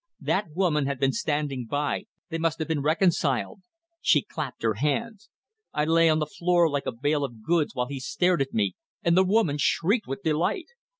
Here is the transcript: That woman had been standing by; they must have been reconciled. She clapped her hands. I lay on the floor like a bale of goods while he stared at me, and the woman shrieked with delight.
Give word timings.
That 0.21 0.55
woman 0.55 0.87
had 0.87 0.99
been 0.99 1.11
standing 1.11 1.67
by; 1.67 2.05
they 2.29 2.39
must 2.39 2.57
have 2.57 2.67
been 2.67 2.81
reconciled. 2.81 3.59
She 4.01 4.23
clapped 4.23 4.63
her 4.63 4.73
hands. 4.73 5.29
I 5.73 5.85
lay 5.85 6.09
on 6.09 6.17
the 6.17 6.25
floor 6.25 6.67
like 6.67 6.87
a 6.87 6.91
bale 6.91 7.23
of 7.23 7.43
goods 7.43 7.75
while 7.75 7.85
he 7.85 7.99
stared 7.99 8.41
at 8.41 8.51
me, 8.51 8.73
and 9.03 9.15
the 9.15 9.23
woman 9.23 9.57
shrieked 9.59 10.07
with 10.07 10.23
delight. 10.23 10.65